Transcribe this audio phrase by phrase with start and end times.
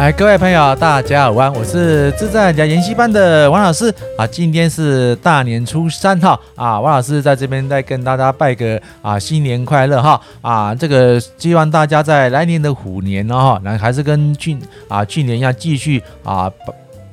[0.00, 4.26] 哎，各位朋友，大家好，我是自在家研习班的王老师啊。
[4.26, 10.74] 今天是大年初三哈啊，王老师在这边再跟大家拜个啊新年快乐哈啊。
[10.74, 14.56] 这个希望大家在来年的虎年呢哈，那还是跟去
[14.88, 16.50] 啊去年一样继续啊。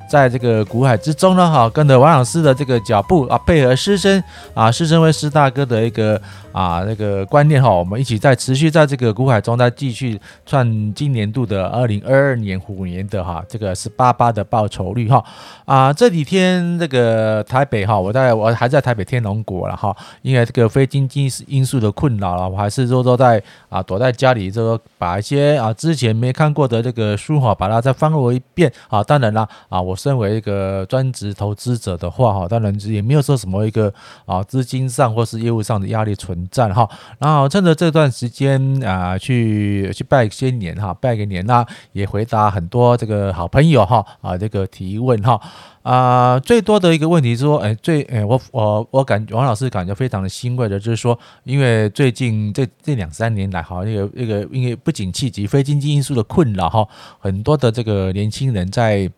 [0.08, 4.22] 在这个股海之中呢，哈，跟着王老师的这个脚步啊，配合师生
[4.54, 6.18] 啊，师生为师大哥的一个
[6.50, 15.22] 啊那个观念哈，我们一起在持续在这个股海中再继续创今年度的二零二二年虎年的哈这个十八八的报酬率哈
[15.66, 29.97] 啊这几天这个台北哈，我在我还在台北天龙国了哈，因为这个非经济因素的困扰了，我还是说都在啊躲在家里，就说把一些啊之前没看过的这个书哈，把它再翻过一遍啊，当然了啊我。
[29.98, 33.92] 身为一个专职投资者的话，哈，当然也没有说什么一个
[34.24, 36.88] 啊资金上或是业务上的压力存在，哈。
[37.18, 45.40] 然后趁着这段时间啊，去去拜些年，哈，拜个年呐，也回答很多这个好朋友，哈啊这个提问，哈
[45.82, 56.86] 啊最多的一个问题是说，哎，最哎我我我感王老师感觉非常的欣慰的，就是说，因为最近这这两三年来，哈，那个那个因为不景气及非经济因素的困扰，哈，
[57.18, 59.10] 很多的这个年轻人在。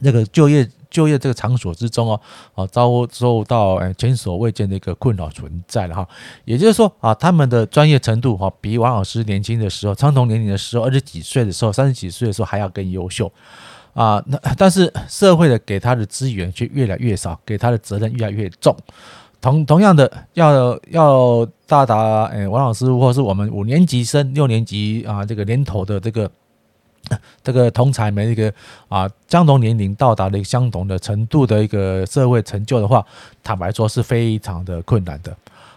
[0.00, 2.20] 那个就业就业这个场所之中哦，
[2.54, 6.08] 啊遭受到诶前所未见的一个困扰存在了哈，
[6.44, 13.30] 也就是说啊，他们的专业程度哈，比王老师年轻的时候，相同年龄的时候，二十几岁的时候，三十几岁的时候还要更优秀
[13.92, 14.22] 啊。
[14.26, 18.76] 那 但是社会的给他的资源却越来越少，给他的责任越来越重。
[19.40, 26.30] 同同样的，要要到达诶王老师或是我们五年级生、六年级啊这个年头的这个。
[27.42, 28.52] 这个同侪们一个
[28.88, 33.04] 啊，相同年龄到达了一个相同的程度的一个社会成就的话，
[33.42, 35.36] 坦白说是非常的困难的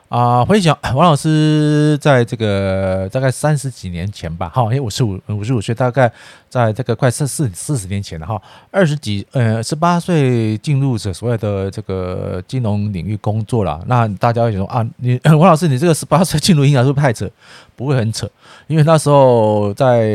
[0.10, 0.46] 啊。
[0.46, 6.12] 回想 王老师在这个大概三十几年前吧，哈，因为我是五五十五岁，大概
[6.50, 13.84] 在这个快四四四十年前了哈，二十几呃十八岁进入这所谓的这个金融领域工作了。
[13.88, 17.30] 那大家会觉得啊，你 王老师你这个十八岁进入银行是不是太扯？
[17.78, 18.28] 不会很扯，
[18.66, 20.10] 因为那时候在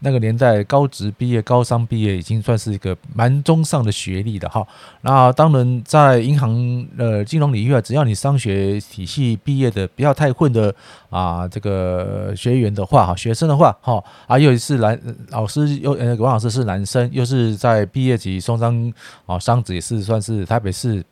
[0.00, 4.66] 那个年代，高职毕业、高商毕业已经算是一个蛮中上的学历的哈。
[5.02, 10.74] 那当然在银行呃金融领域啊，只要你商学体系毕业的，不要太混的
[11.10, 14.98] 啊，这个学员的话哈，学生的话哈，啊又是男
[15.28, 18.90] 老师又呃王老师是男生，又是在毕业级松商
[19.26, 21.04] 啊商职也是算是台北市。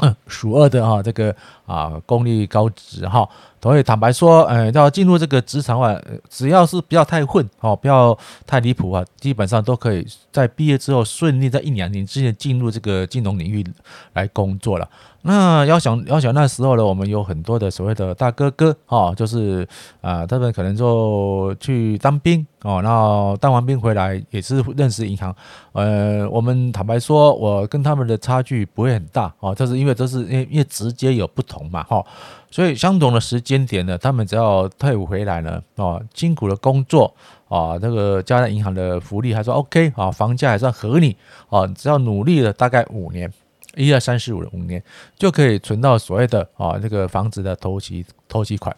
[0.00, 1.34] 嗯，数二的哈，这个
[1.64, 3.26] 啊公立高职哈，
[3.66, 6.00] 所以坦白说，呃，要进入这个职场啊，
[6.30, 8.16] 只要是不要太混哦，不要
[8.46, 13.66] 太离谱啊，基本上都可以在毕业之后顺利在一两年之内进入这个金融领域
[14.12, 14.88] 来工作了。
[15.26, 19.66] 那要想要想那时候呢，我们有很多的所谓的大哥哥哦，就是
[20.00, 25.34] 啊，他们可能就去当兵哦，然后当完兵回来也是认识银行。
[25.72, 32.04] 呃，我们坦白说，我跟他们的差距不会很大哦，就是因为这是因为因为直接有不同嘛哈，
[32.48, 37.12] 所以相同的时间点呢，他们只要退伍回来了哦，辛苦的工作
[37.48, 41.16] 啊，这个交在银行的福利还算 OK 啊，房价还算合理
[41.50, 43.28] 啊，只要努力了大概五年。
[43.76, 44.82] 一二三四五五年
[45.16, 48.74] 就可以存到所谓的啊这个房子的头期头期款。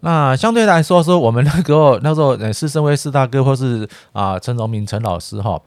[0.00, 5.60] 那相对来说说我们那个那时候呃是身为四大哥或是啊陈荣明陈老师哈，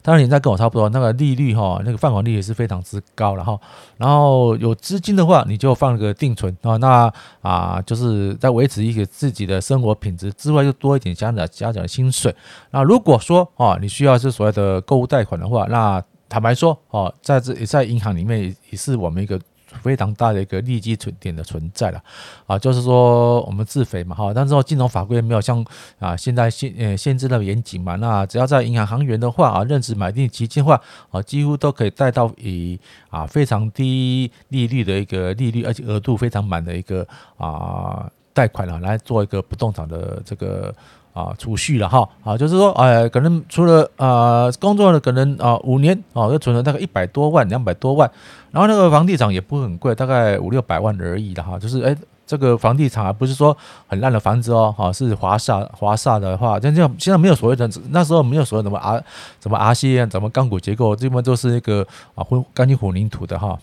[0.00, 3.58] 当然你在跟我差不多，那个利率哈那个放款利率是非常之高了哈。
[3.96, 12.32] 然后有资金的话，你就放个定存啊，那啊就是在维持一个自己的生活品质之外，又多一点家长家长的薪水。
[12.70, 16.00] 那如果说啊你需要是所谓的购物贷款的话，那
[16.32, 19.38] 坦白说，哦，在这在银行里面也是我们一个
[19.82, 22.02] 非常大的一个利基存点的存在了，
[22.46, 25.62] 啊，就是说我们自费嘛，哈，但是说金融法规没有像
[25.98, 37.06] 啊现在限呃限制那么严谨嘛，那只要在银行行员的话啊，任职买定期间的话啊，几乎都可以贷到以啊非常低利率的一个利率，而且额度非常满的一个
[37.36, 40.74] 啊贷款啊，来做一个不动产的这个。
[41.14, 48.10] 啊，储蓄了哈，啊，就是说，哎，可能除了啊工作了，可能啊五年啊，就存了大概一百多万、两百多万，
[48.50, 51.94] 然后那个房地产也不会很贵，大概五六百万而已的哈，就是哎，
[52.26, 53.54] 这个房地产不是说
[53.86, 58.98] 很烂的房子哦，哈，是华厦华厦的话，像这样现在没有所谓的，那时候没有所谓的什么啊
[59.38, 63.58] 什么 RC 啊，什么钢骨结构，基本都是一个啊混钢筋混凝土的哈。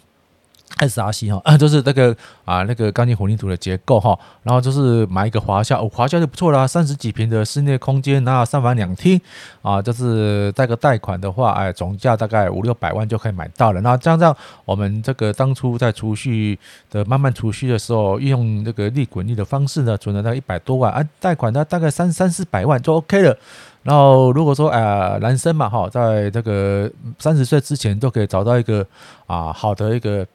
[0.78, 9.20] SRC 哈，就是那个啊，那个钢筋混凝土的结构哈，然后就是买一个华夏，哦，华夏就不错啦，三十几平的室内空间，然后三房两厅
[9.62, 13.82] 啊，就是贷个贷款的话，哎，总价大概五六百万就可以买到了。
[13.82, 16.58] 那这样这样，我们这个当初在储蓄
[16.90, 23.36] 的慢慢储蓄的时候，用这个利滚利的方式呢，存了大概一百多万，啊，贷款呢大概三三四百万就 OK 了。
[23.84, 28.86] 然后如果说啊，男生嘛哈，在这个三十岁之前都可以找到一个
[29.26, 30.26] 啊好的一个。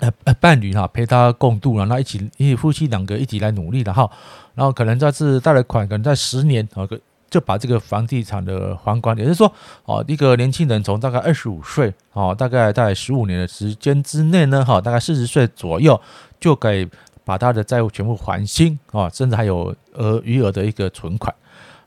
[0.00, 4.10] 呃呃，伴侣哈，陪他共度了，那一起，一起夫妻两个一起来努力的哈，
[4.54, 6.88] 然后可能这次贷了款，可能在十年啊，
[7.30, 9.52] 就把这个房地产的还光，也就是说，
[9.84, 16.00] 哦，一个年轻人从大概二十五岁，哦，大概在十五年的时间之内呢，哈，大概四十岁左右
[16.40, 16.88] 就可以
[17.24, 21.34] 把他的债务全部还清哦，甚至还有额余额的一个存款。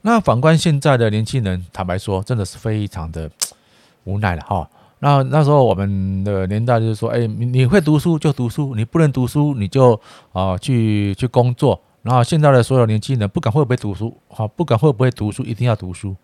[0.01, 3.29] 那反观现在的年轻人，坦白说，真的是非常的
[4.03, 4.69] 无奈了哈。
[4.99, 9.99] 那那时候我们的年代就是说，哎，你你会读书就读书，你不能读书你就
[10.31, 11.79] 啊去去工作。
[12.01, 16.15] 然后现在的所有年轻人，不管会不会读书，哈，不管会不会读书，一定要读书，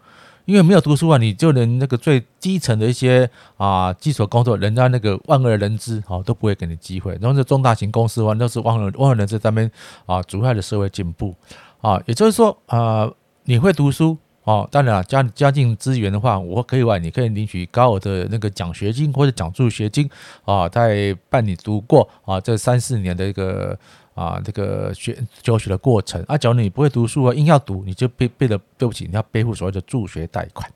[0.46, 7.18] 因为没有读书啊，你就连那个最基层的一些啊基础工作，人家那个万恶人资啊都不会给你机会。
[7.20, 9.72] 然后这中大型公司啊，都是万恶万恶人资在那边
[10.06, 11.36] 啊阻碍了社会进步
[11.82, 12.02] 啊。
[12.06, 13.12] 也就是说啊，
[13.44, 14.18] 你会读书。
[14.44, 20.10] 哦，当然了，家家境资源的话，我可以外，你可以领取高额的那个奖学金或者奖助学金
[20.46, 23.78] 啊，在办理读过啊这三四年的一个
[24.16, 30.68] 啊这个学教学的过程啊，假如你不会读书啊，硬要读，你就背背的对不起，你要背负所谓的助学贷款。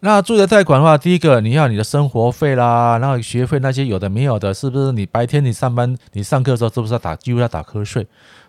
[0.00, 4.92] 那助学贷款的话，第一个你要你的生活费啦，然后学费那些有的没有的，是不是？
[4.92, 8.06] 你白天你上班你上课的时候，是不是要打几乎要打瞌睡？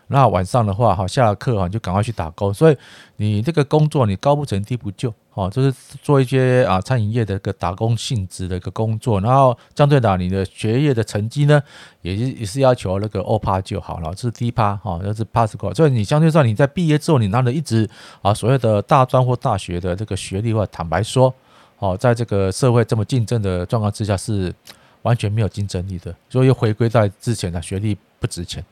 [0.08, 2.54] 那晚上的话，哈，下了课哈，就赶快去打工。
[2.54, 2.78] 所以
[3.18, 9.20] 你这个工作，你高不成低不就，哦，就是做一些啊餐饮业的一个打工性质的一个工作。
[9.20, 11.62] 然后相对的，你的学业的成绩呢，
[12.02, 15.74] 也是也是要求那个欧趴就好了，是低趴哈，就是 pass 过。
[15.74, 17.90] 所以你相对上你在毕业之后，你拿了一直
[18.22, 21.34] 啊所谓的大专或大学的这个学历的话，坦白说，
[21.80, 24.54] 哦，在这个社会这么竞争的状况之下，是
[25.02, 26.16] 完全没有竞争力的。
[26.30, 28.64] 所以又回归在之前的学历不值钱。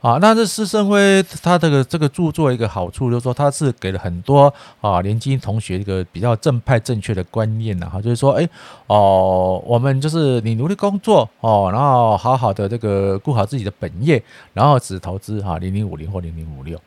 [0.00, 8.48] 啊，那这施生辉他这个这个著作一个好处就是说，他是给了很多啊年轻同学一个比较正派正确的观念呐，哈，就是说，哎，
[8.86, 14.22] 哦，我们就是你努力工作哦，然后好好的这个顾好自己的本业，
[14.52, 16.80] 然后只投资哈零零五零或零零五六，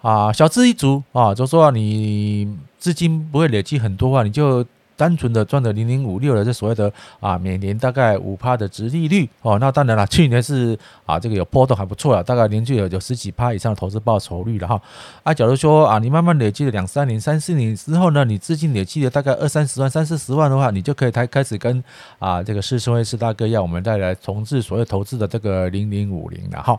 [0.00, 4.64] 啊，小资一族啊，就说你资金不会累积很多的话，你就。
[5.00, 14.78] 单纯的赚的零零五六的这所谓的啊，每年大概五趴的殖利率哦，那当然了，去年是啊，这个有波动还不错了，大概连续有有十几趴以上的投资报酬率了哈。
[15.22, 21.82] 啊，假如说啊，你慢慢累积了两三年、三四年之后呢，你资金累积了大概二三十万、三四十万的话，你就可以开开始跟
[22.18, 26.78] 啊这个施升辉施大哥要我们再来重置所谓投资的这个零零五零了哈。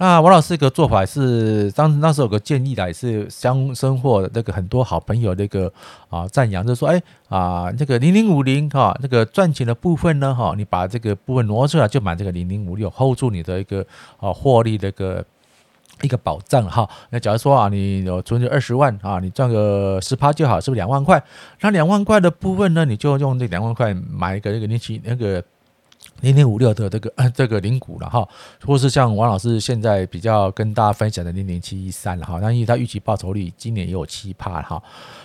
[0.00, 5.72] 那王老师一个做法是，当那时有个建议的，也是相生获那个很多好朋友那个
[6.08, 13.84] 啊赞扬，就是说，哎啊，这个零零五零哈，那个赚钱的部分呢哈，你把这个部分挪出来，就买这个零零五六，hold 住你的一个
[14.20, 15.24] 啊获利的一个
[16.02, 16.88] 一个保障哈。
[17.10, 21.20] 那假如说啊，你有存着二十万啊，你赚个十趴就好，是不是两万块？
[21.60, 25.42] 那两万块的部分呢，你就用这两万块买一个那个年期那个。
[26.20, 28.28] 零点五六的这个这个零股了哈，
[28.64, 34.82] 或是像王老师现在比较跟大家分享的零点七一三了哈，那因为他预期报酬率今年也有七趴哈，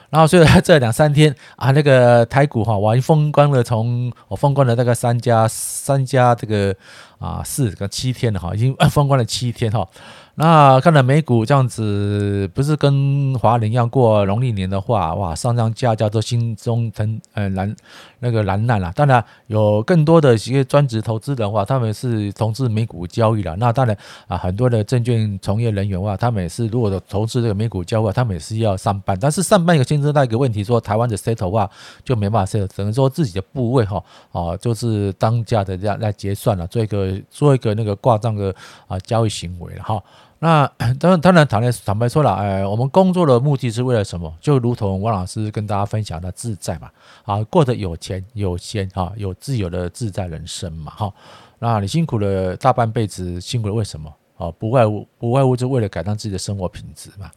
[0.09, 6.75] 然后所以这两三天啊，那个台股哈，我封关了，从我封关了大概三家三家这个
[7.17, 9.87] 啊四个七天了哈，已经封关了七天哈。
[10.35, 17.75] 那看到美股这样子，不是跟华人一样过农历年的话，哇，上上下下都心中疼，呃，难
[18.17, 18.91] 那个难难了。
[18.95, 23.55] 当然有更多的一些专职投资的话，他们是从事美股交易了。
[23.57, 23.95] 那当然
[24.27, 29.15] 啊，很多的证券从业人员的话，他们也是如果投资这个美股交易，他们也是要上班。
[29.21, 31.69] 但是上班有牵扯到一个问题，说台湾的 settle 话
[32.03, 38.51] 就没办法 settle，只能说自己的部位哈，啊，就是当价的这样来结算了，做一个做一个那个挂账的
[38.87, 40.01] 啊交易行为了哈。
[40.43, 40.67] 那
[40.99, 44.29] 当然，当然，坦白坦白说了，哎，我们工作的目的是为了什么？
[44.41, 46.91] 就如同王老师跟大家分享的自在嘛，
[47.23, 51.13] 啊，过得有钱有闲啊，有自由的自在人生嘛，哈。
[51.59, 54.13] 那你辛苦了大半辈子，辛苦了为什么？
[54.35, 57.31] 啊，不外乎不外乎就为了改善自己的生活品质嘛。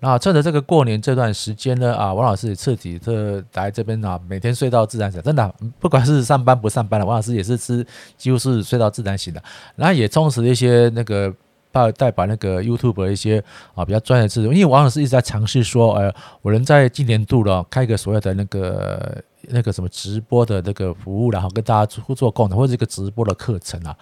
[0.00, 7.86] 那趁着这个过年这段时间呢，啊，王老师也彻底的来这边啊，每天睡到自然醒，真的，不管是上班不上班了，王老师也是吃
[8.16, 9.40] 几乎是睡到自然醒的，
[9.76, 11.32] 然后也充实了一些那个。
[11.70, 13.42] 代代把那个 YouTube 的一些
[13.74, 23.96] 啊比较专业的知识，因为王老师一直在尝试说，呃，我能在今年度了开一个所谓的那个那个什么直播的那个服务，然后跟大家做做共同或者一个直播的课程啊。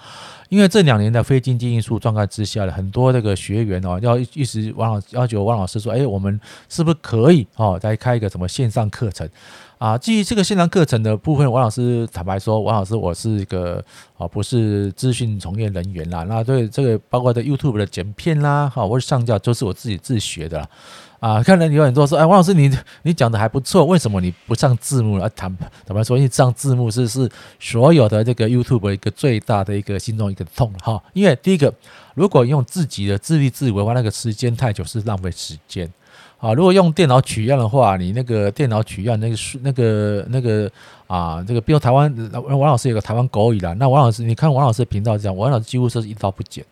[0.48, 9.28] 因为这两年的非经济因素状态之下呢，很多那个学员哦，要一直王老要求王老师说，哎，我们是不是可以哦，再开一个什么线上课程？
[9.78, 13.84] 啊，基于这个线上课程的部分，王老师坦白说，王老师我是一个
[14.16, 16.22] 啊，不是资讯从业人员啦。
[16.22, 20.68] 那对这个包括的 YouTube 的剪片啦，哈，或者上架都是我自己自学的啦。
[21.20, 22.70] 啊，看来有很多说，哎，王老师你
[23.02, 25.30] 你讲的还不错，为什么你不上字幕啊？
[25.36, 25.54] 坦
[25.84, 27.30] 坦白说，因为上字幕是是
[27.60, 31.02] 所有的这个 YouTube 一个最大的一个心中一个痛哈。
[31.12, 31.72] 因为第一个，
[32.14, 35.90] 如果用自己的自立自为的话，那个时间太久是浪费时间。
[36.38, 40.70] 啊，如果用电脑取样的话，你那个电脑取样那个那个那个
[41.06, 46.64] 啊，这个比如台湾王老师有个台湾狗语啦，那王老师你看王老师的频道这样，王老师几乎是一刀不剪。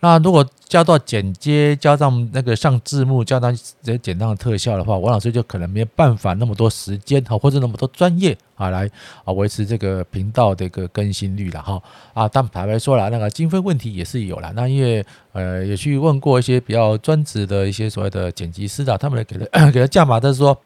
[0.00, 3.52] 那如果加到剪接，加上那个上字幕，加上
[3.82, 8.88] 这些简单的特效的话，王老师就可能没办法那么多时间哈，或者那么多专业啊来
[9.24, 11.82] 啊维持这个频道的一个更新率了哈
[12.14, 12.28] 啊。
[12.28, 14.52] 但坦白说了，那个经费问题也是有了。
[14.54, 20.56] 那因为呃也去问过一些比较专职的一些所谓的剪辑师的，他们给的 给的价码都是说。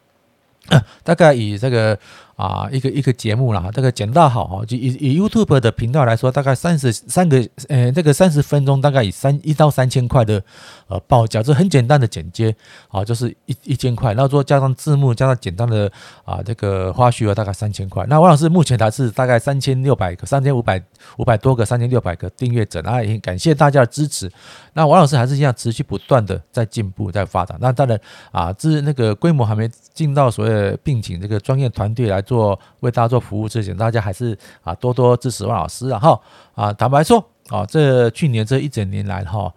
[1.03, 1.99] 大概以这个
[2.43, 7.37] 啊一个一个节目啦，这个剪到好哈，就以以 YouTube 的频道来说，大概三十三个
[7.69, 10.43] 呃这个三十分钟，大概以三一到三千块的
[10.89, 12.53] 呃报价，这很简单的剪接
[12.89, 15.89] 啊，就是一一千块，然后说加上字幕，加上简单的
[16.25, 18.05] 啊这个花絮啊，大概三千块。
[18.09, 20.83] 那王老师目前还是大概三千六百个，三千五百
[21.19, 24.29] 五百多个，三千六百个订阅者，那也感谢大家的支持。
[24.73, 27.57] 那王老师还是一样持续不断的在进步，在发展。
[27.61, 28.01] 那当然
[28.33, 36.21] 啊，这那个规模还没进到所谓的聘请这个专业团队来做为大家做服务之前，大家还是啊多多支持万老师啊哈
[36.55, 36.73] 啊。
[36.73, 39.53] 坦白说啊，这去年这一整年来哈，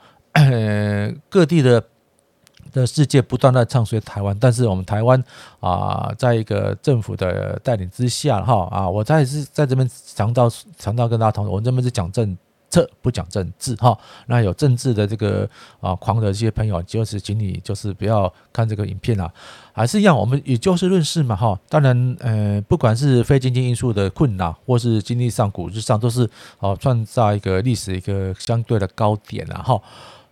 [1.29, 1.81] 各地的
[2.73, 5.23] 的世界不断的唱衰台湾，但是我们台湾
[5.61, 12.37] 啊，在一个政府的带领之下哈啊，我再是在这边强调强调跟大家同，我这边是讲政。
[12.69, 19.31] 这不讲政治哈，那有政治的这个啊狂的这些朋友，就是请你就是不要看这个影片啊，
[19.71, 21.57] 还是一样，我们以就事论事嘛哈。
[21.69, 26.29] 当然，呃，不管是非经济因素的困难，或是经济上、股市上，都是
[26.59, 29.81] 哦创造一个历史一个相对的高点了哈。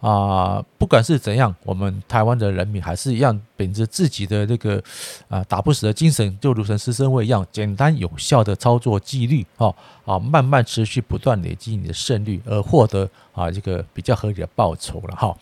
[0.04, 4.84] 啊，不管是怎样，我们台湾的人民还是一样秉着自己的这个
[5.30, 15.38] 啊打不死的精神，就如同师生会一样，简单有效的操作纪律，哈啊，慢慢持续不断累积你的胜率，而获得啊这个比较合理的报酬了哈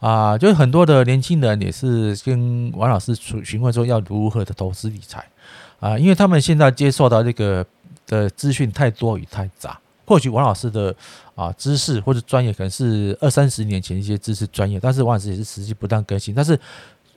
[0.00, 5.24] 啊，就是很多的年轻人也是跟王老师询询问说要如何的投资理财
[5.78, 7.64] 啊，因为他们现在接受到这个
[8.08, 9.78] 的资讯太多与太杂。
[10.10, 10.92] 或许王老师的
[11.36, 16.34] 啊知识或者专业可能是二三十年前一些知识专业，但是王老师也是持续不断更新。
[16.34, 16.58] 但是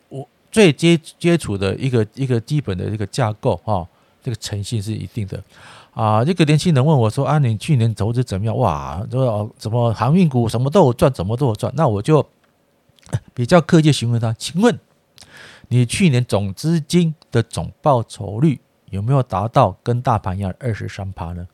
[0.10, 3.82] 我最接接触的一个一个基本的一个架构啊，
[4.22, 5.44] 这个诚信是一定的
[5.92, 6.24] 啊。
[6.24, 8.56] 这个年轻人问我说：“啊，你去年投资怎么样？
[8.56, 12.24] 哇，说怎么航运股什么都有赚，怎么都有赚？”那我就
[13.34, 14.80] 比较客气询问他：“请问
[15.70, 18.60] 你去年总资金的总报酬率
[18.92, 21.48] 有没有达到跟大盘一样二十三趴呢？”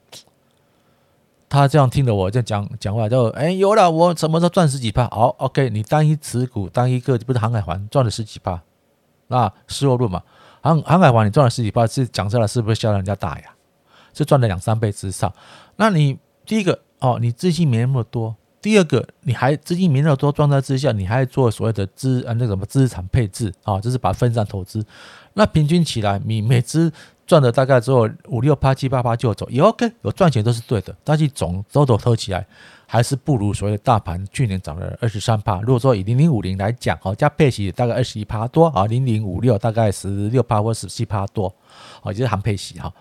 [1.49, 5.09] 他这样听着我这样讲讲话，就哎有了，我什么时候赚十几趴？
[5.09, 8.61] 好，OK，你单一持股单一个不是航海环赚了十几趴，
[9.27, 10.21] 那失落论嘛，
[10.61, 13.45] 航航海环你赚了十几趴，是讲出来是不是销人家大呀？
[14.13, 15.33] 是赚了两三倍之上。
[15.77, 24.85] 那你第一个哦，你资金没那么多；第二个，你还资金没那么多状态之下，你还做所谓的资啊那什么资产配置啊，就是把分散投资，
[25.33, 26.91] 那平均起来你每支。
[27.29, 32.43] 赚了大概之后五六趴七八趴就走也 OK，有赚钱都是对的，但是总都都投起来
[32.87, 35.61] 还是不如所谓的大盘去年涨了二十三趴。
[35.61, 41.53] 如果说以零零五零来讲，哦加配息大概二十一趴多啊，零零五六大概十六趴或十七趴多，
[42.01, 42.91] 哦就是含配息哈。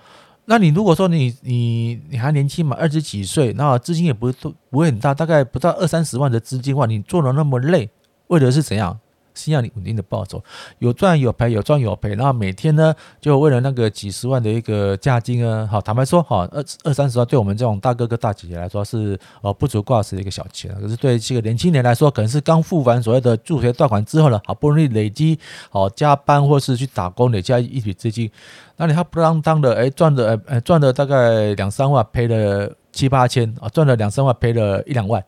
[0.44, 4.32] 那你如果说你你你还年轻嘛，二十几岁，那资金也不会
[4.68, 7.88] 不会很大，大概不到二三十万的资金的话，你做了那么累，
[8.26, 9.00] 为的是怎样？
[9.38, 10.42] 先让你稳定的报酬，
[10.80, 12.14] 有赚有赔，有赚有赔。
[12.14, 20.74] 然后每天呢，就为了那个几十万的一个价金啊，好，坦白说，哈，二二三十万对我们这种大哥哥大姐姐来说是呃不足挂齿的一个小钱。
[20.80, 25.38] 可是对这个年轻人来说，可能是刚付完所谓的助学贷款之后呢，好不容易累积
[25.70, 28.30] 好加班或是去打工累加一笔资金，
[28.76, 35.24] 那你还不当当的哎赚的哎赚了大概两三万，赔了七八千啊，赚了两三万，赔了一两万，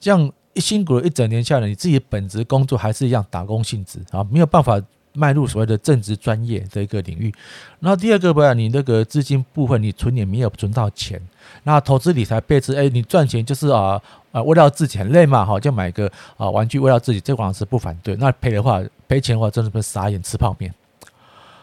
[0.00, 0.32] 这样。
[0.54, 4.80] 一辛苦了一整年下来，你自己本职工作还是一样打工性质啊，没有办法
[5.12, 7.32] 迈入所谓的正职专业的一个领域。
[7.80, 11.20] 然后第二个不然，你那个资金部分你存也没有存到钱。
[11.64, 14.00] 那投资理财配置，哎，你赚钱就是啊
[14.32, 18.16] 啊为了自己很累嘛，哈就买个啊玩具为了自己，这王老师不反对。
[18.16, 20.72] 那赔的话赔钱的话，真的是傻眼吃泡面。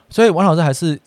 [0.10, 1.00] 所以王老师还是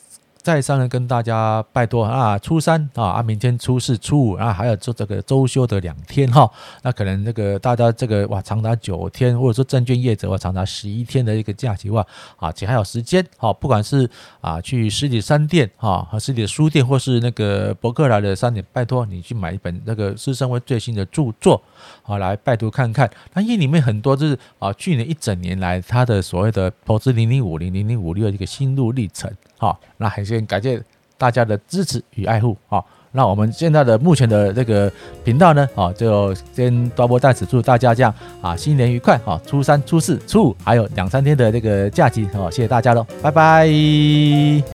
[0.44, 6.48] 再三的跟大家拜托啊，初三啊，啊，明天初四、初五啊，还有做这个周休的两天哈，
[6.82, 14.06] 那可能这个大家这个哇，长达九天，或者说证券业者哇，长达十一天的一个假期哇，啊，且还有时间哈，不管是
[14.42, 21.62] 啊去实体商店哈和实体书店，或是那个博客来的商店，拜托你去买一本那个施生辉最新的著作
[22.02, 23.10] 啊，来拜读看看。
[23.32, 29.32] 那因里面很多就是啊，去年一整年来他的所谓的投资零零五零零零五六的一个心路历程。
[29.58, 30.82] 好，那还是感谢
[31.16, 32.56] 大家的支持与爱护。
[32.66, 34.90] 好，那我们现在的目前的这个
[35.23, 39.16] 频道呢，好，就先多播在此，祝大家这样啊，新年愉快。
[39.25, 44.64] 好，初三、初四、初五还有两三天的这个假期，好，谢谢大家喽，拜拜。